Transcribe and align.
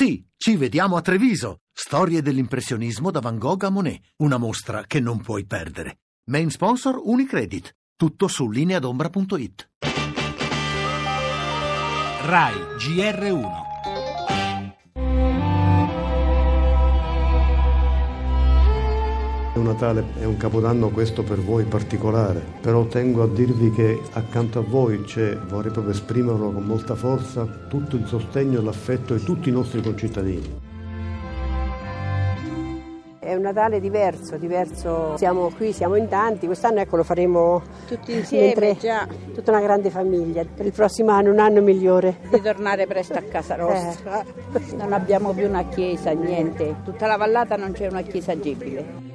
Sì, 0.00 0.24
ci 0.36 0.54
vediamo 0.54 0.94
a 0.94 1.00
Treviso. 1.00 1.62
Storie 1.72 2.22
dell'impressionismo 2.22 3.10
da 3.10 3.18
Van 3.18 3.36
Gogh 3.36 3.64
a 3.64 3.68
Monet. 3.68 4.00
Una 4.18 4.36
mostra 4.36 4.84
che 4.86 5.00
non 5.00 5.20
puoi 5.20 5.44
perdere. 5.44 6.02
Main 6.30 6.50
sponsor 6.50 7.00
Unicredit. 7.02 7.74
Tutto 7.96 8.28
su 8.28 8.48
lineadombra.it. 8.48 9.70
RAI 12.26 12.54
GR1 12.78 13.67
un 19.58 19.66
Natale, 19.66 20.04
è 20.20 20.24
un 20.24 20.36
Capodanno 20.36 20.88
questo 20.90 21.22
per 21.22 21.38
voi 21.40 21.64
particolare, 21.64 22.42
però 22.60 22.84
tengo 22.86 23.22
a 23.22 23.28
dirvi 23.28 23.70
che 23.70 24.00
accanto 24.12 24.58
a 24.58 24.62
voi 24.62 25.02
c'è, 25.02 25.36
vorrei 25.36 25.72
proprio 25.72 25.92
esprimerlo 25.92 26.50
con 26.50 26.64
molta 26.64 26.94
forza, 26.94 27.46
tutto 27.68 27.96
il 27.96 28.06
sostegno 28.06 28.60
e 28.60 28.62
l'affetto 28.62 29.14
di 29.14 29.22
tutti 29.22 29.48
i 29.48 29.52
nostri 29.52 29.82
concittadini. 29.82 30.66
È 33.18 33.34
un 33.34 33.42
Natale 33.42 33.78
diverso, 33.78 34.38
diverso. 34.38 35.14
Siamo 35.18 35.50
qui, 35.54 35.72
siamo 35.72 35.96
in 35.96 36.08
tanti, 36.08 36.46
quest'anno 36.46 36.80
ecco 36.80 36.96
lo 36.96 37.02
faremo 37.02 37.60
tutti 37.86 38.14
insieme, 38.14 38.74
tutta 39.34 39.50
una 39.50 39.60
grande 39.60 39.90
famiglia. 39.90 40.42
Per 40.46 40.64
il 40.64 40.72
prossimo 40.72 41.10
anno, 41.10 41.30
un 41.30 41.38
anno 41.38 41.60
migliore. 41.60 42.20
Di 42.30 42.40
tornare 42.40 42.86
presto 42.86 43.18
a 43.18 43.22
casa 43.22 43.56
nostra. 43.56 44.22
Eh. 44.22 44.74
Non 44.76 44.94
abbiamo 44.94 45.34
più 45.34 45.46
una 45.46 45.66
chiesa, 45.68 46.12
niente. 46.12 46.76
Tutta 46.84 47.06
la 47.06 47.18
vallata 47.18 47.56
non 47.56 47.72
c'è 47.72 47.88
una 47.88 48.00
chiesa 48.00 48.32
agibile. 48.32 49.07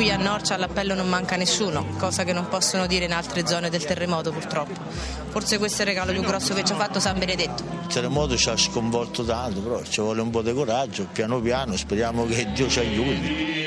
Qui 0.00 0.10
a 0.10 0.16
Norcia 0.16 0.54
all'appello 0.54 0.94
non 0.94 1.10
manca 1.10 1.36
nessuno, 1.36 1.84
cosa 1.98 2.24
che 2.24 2.32
non 2.32 2.48
possono 2.48 2.86
dire 2.86 3.04
in 3.04 3.12
altre 3.12 3.46
zone 3.46 3.68
del 3.68 3.84
terremoto 3.84 4.32
purtroppo. 4.32 4.80
Forse 5.28 5.58
questo 5.58 5.82
è 5.82 5.84
il 5.84 5.88
regalo 5.88 6.12
più 6.12 6.22
grosso 6.22 6.54
che 6.54 6.64
ci 6.64 6.72
ha 6.72 6.76
fatto 6.76 6.98
San 6.98 7.18
Benedetto. 7.18 7.62
Il 7.82 7.86
terremoto 7.92 8.34
ci 8.34 8.48
ha 8.48 8.56
sconvolto 8.56 9.22
tanto, 9.24 9.60
però 9.60 9.82
ci 9.82 10.00
vuole 10.00 10.22
un 10.22 10.30
po' 10.30 10.40
di 10.40 10.54
coraggio, 10.54 11.06
piano 11.12 11.38
piano, 11.40 11.76
speriamo 11.76 12.24
che 12.24 12.50
Dio 12.50 12.66
ci 12.70 12.78
aiuti. 12.78 13.58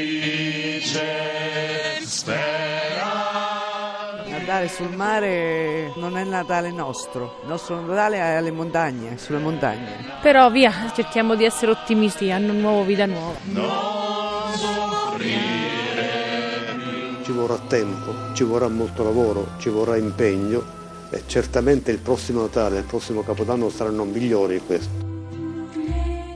Natale 4.25 4.67
sul 4.69 4.89
mare 4.89 5.93
non 5.97 6.17
è 6.17 6.21
il 6.23 6.29
Natale 6.29 6.71
nostro, 6.71 7.41
il 7.43 7.49
nostro 7.49 7.79
Natale 7.79 8.17
è 8.17 8.37
alle 8.37 8.49
montagne, 8.49 9.19
sulle 9.19 9.37
montagne. 9.37 10.17
Però 10.23 10.49
via, 10.49 10.91
cerchiamo 10.95 11.35
di 11.35 11.43
essere 11.45 11.69
ottimisti, 11.69 12.31
anno 12.31 12.53
nuovo, 12.53 12.81
vita 12.81 13.05
nuova. 13.05 13.37
No 13.43 14.02
ci 17.23 17.31
vorrà 17.31 17.57
tempo, 17.67 18.13
ci 18.33 18.43
vorrà 18.43 18.67
molto 18.67 19.03
lavoro, 19.03 19.51
ci 19.57 19.69
vorrà 19.69 19.95
impegno 19.95 20.61
e 21.09 21.23
certamente 21.25 21.91
il 21.91 21.99
prossimo 21.99 22.41
Natale 22.41 22.79
il 22.79 22.83
prossimo 22.85 23.23
Capodanno 23.23 23.69
saranno 23.69 24.03
migliori 24.03 24.59
di 24.59 24.65
questo. 24.65 25.12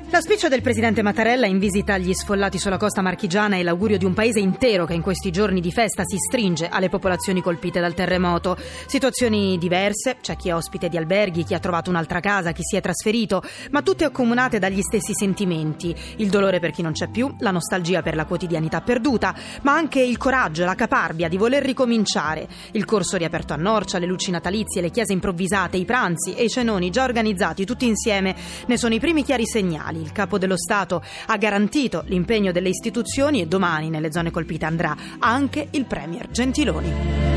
L'auspicio 0.09 0.47
del 0.47 0.61
presidente 0.61 1.01
Mattarella 1.01 1.47
in 1.47 1.59
visita 1.59 1.95
agli 1.95 2.13
sfollati 2.13 2.57
sulla 2.57 2.77
costa 2.77 3.01
marchigiana 3.01 3.57
è 3.57 3.61
l'augurio 3.61 3.97
di 3.97 4.05
un 4.05 4.13
paese 4.13 4.39
intero 4.39 4.85
che 4.85 4.93
in 4.93 5.01
questi 5.01 5.31
giorni 5.31 5.59
di 5.59 5.69
festa 5.69 6.03
si 6.05 6.15
stringe 6.15 6.69
alle 6.69 6.87
popolazioni 6.87 7.41
colpite 7.41 7.81
dal 7.81 7.93
terremoto. 7.93 8.57
Situazioni 8.85 9.57
diverse, 9.57 10.15
c'è 10.21 10.37
chi 10.37 10.47
è 10.47 10.55
ospite 10.55 10.87
di 10.87 10.95
alberghi, 10.95 11.43
chi 11.43 11.53
ha 11.53 11.59
trovato 11.59 11.89
un'altra 11.89 12.21
casa, 12.21 12.53
chi 12.53 12.61
si 12.63 12.77
è 12.77 12.81
trasferito, 12.81 13.43
ma 13.71 13.81
tutte 13.81 14.05
accomunate 14.05 14.59
dagli 14.59 14.79
stessi 14.79 15.11
sentimenti. 15.13 15.93
Il 16.15 16.29
dolore 16.29 16.61
per 16.61 16.71
chi 16.71 16.81
non 16.81 16.93
c'è 16.93 17.09
più, 17.09 17.35
la 17.39 17.51
nostalgia 17.51 18.01
per 18.01 18.15
la 18.15 18.25
quotidianità 18.25 18.79
perduta, 18.79 19.35
ma 19.63 19.73
anche 19.73 19.99
il 20.01 20.15
coraggio 20.15 20.61
e 20.61 20.65
la 20.65 20.75
caparbia 20.75 21.27
di 21.27 21.35
voler 21.35 21.61
ricominciare. 21.63 22.47
Il 22.71 22.85
corso 22.85 23.17
riaperto 23.17 23.51
a 23.51 23.57
Norcia, 23.57 23.99
le 23.99 24.05
luci 24.05 24.31
natalizie, 24.31 24.79
le 24.79 24.89
chiese 24.89 25.11
improvvisate, 25.11 25.75
i 25.75 25.83
pranzi 25.83 26.33
e 26.33 26.45
i 26.45 26.49
cenoni 26.49 26.91
già 26.91 27.03
organizzati 27.03 27.65
tutti 27.65 27.85
insieme 27.85 28.33
ne 28.65 28.77
sono 28.77 28.93
i 28.93 28.99
primi 29.01 29.25
chiari 29.25 29.45
segnali 29.45 29.96
il 30.01 30.11
capo 30.11 30.37
dello 30.37 30.57
Stato 30.57 31.03
ha 31.27 31.37
garantito 31.37 32.03
l'impegno 32.07 32.51
delle 32.51 32.69
istituzioni 32.69 33.41
e 33.41 33.47
domani 33.47 33.89
nelle 33.89 34.11
zone 34.11 34.31
colpite 34.31 34.65
andrà 34.65 34.95
anche 35.19 35.67
il 35.71 35.85
Premier 35.85 36.29
Gentiloni. 36.29 37.36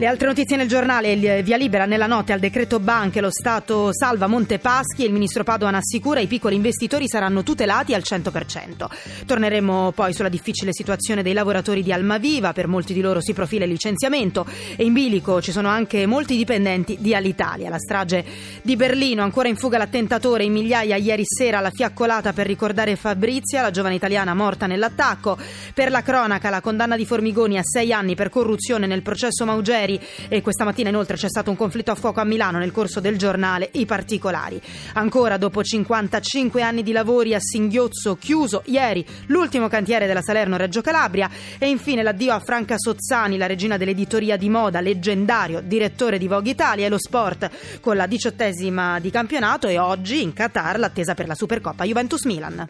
Le 0.00 0.06
altre 0.06 0.28
notizie 0.28 0.56
nel 0.56 0.68
giornale, 0.68 1.10
il 1.10 1.42
via 1.42 1.56
libera 1.56 1.84
nella 1.84 2.06
notte 2.06 2.32
al 2.32 2.38
decreto 2.38 2.78
banche, 2.78 3.20
lo 3.20 3.32
Stato 3.32 3.92
salva 3.92 4.28
Montepaschi 4.28 5.02
e 5.02 5.06
il 5.06 5.12
ministro 5.12 5.42
Padoan 5.42 5.74
assicura 5.74 6.20
i 6.20 6.28
piccoli 6.28 6.54
investitori 6.54 7.08
saranno 7.08 7.42
tutelati 7.42 7.94
al 7.94 8.02
100%. 8.08 8.86
Torneremo 9.26 9.90
poi 9.90 10.12
sulla 10.12 10.28
difficile 10.28 10.72
situazione 10.72 11.24
dei 11.24 11.32
lavoratori 11.32 11.82
di 11.82 11.92
Almaviva, 11.92 12.52
per 12.52 12.68
molti 12.68 12.94
di 12.94 13.00
loro 13.00 13.20
si 13.20 13.32
profila 13.32 13.64
il 13.64 13.72
licenziamento 13.72 14.46
e 14.76 14.84
in 14.84 14.92
bilico 14.92 15.42
ci 15.42 15.50
sono 15.50 15.66
anche 15.66 16.06
molti 16.06 16.36
dipendenti 16.36 16.98
di 17.00 17.12
Alitalia. 17.12 17.68
La 17.68 17.80
strage 17.80 18.24
di 18.62 18.76
Berlino, 18.76 19.24
ancora 19.24 19.48
in 19.48 19.56
fuga 19.56 19.78
l'attentatore 19.78 20.44
in 20.44 20.52
migliaia 20.52 20.94
ieri 20.94 21.24
sera 21.26 21.58
alla 21.58 21.72
fiaccolata 21.72 22.32
per 22.32 22.46
ricordare 22.46 22.94
Fabrizia, 22.94 23.62
la 23.62 23.72
giovane 23.72 23.96
italiana 23.96 24.32
morta 24.32 24.68
nell'attacco. 24.68 25.36
Per 25.74 25.90
la 25.90 26.02
cronaca 26.02 26.50
la 26.50 26.60
condanna 26.60 26.96
di 26.96 27.04
Formigoni 27.04 27.58
a 27.58 27.62
sei 27.64 27.92
anni 27.92 28.14
per 28.14 28.30
corruzione 28.30 28.86
nel 28.86 29.02
processo 29.02 29.44
Maugeri 29.44 29.86
ieri 29.88 30.00
e 30.28 30.42
questa 30.42 30.64
mattina 30.64 30.90
inoltre 30.90 31.16
c'è 31.16 31.28
stato 31.28 31.50
un 31.50 31.56
conflitto 31.56 31.90
a 31.90 31.94
fuoco 31.94 32.20
a 32.20 32.24
Milano 32.24 32.58
nel 32.58 32.72
corso 32.72 33.00
del 33.00 33.16
giornale 33.16 33.70
I 33.72 33.86
particolari. 33.86 34.60
Ancora 34.94 35.38
dopo 35.38 35.62
55 35.62 36.60
anni 36.60 36.82
di 36.82 36.92
lavori 36.92 37.34
a 37.34 37.40
singhiozzo 37.40 38.16
chiuso 38.16 38.62
ieri 38.66 39.04
l'ultimo 39.26 39.68
cantiere 39.68 40.06
della 40.06 40.22
Salerno 40.22 40.56
Reggio 40.56 40.82
Calabria 40.82 41.30
e 41.58 41.68
infine 41.68 42.02
l'addio 42.02 42.34
a 42.34 42.40
Franca 42.40 42.74
Sozzani, 42.76 43.38
la 43.38 43.46
regina 43.46 43.76
dell'editoria 43.76 44.36
di 44.36 44.50
moda, 44.50 44.80
leggendario 44.80 45.60
direttore 45.60 46.18
di 46.18 46.28
Vogue 46.28 46.50
Italia 46.50 46.86
e 46.86 46.88
lo 46.88 46.98
sport 46.98 47.50
con 47.80 47.96
la 47.96 48.06
diciottesima 48.06 49.00
di 49.00 49.10
campionato 49.10 49.68
e 49.68 49.78
oggi 49.78 50.22
in 50.22 50.32
Qatar 50.32 50.78
l'attesa 50.78 51.14
per 51.14 51.26
la 51.26 51.34
Supercoppa 51.34 51.84
Juventus 51.84 52.24
Milan. 52.24 52.66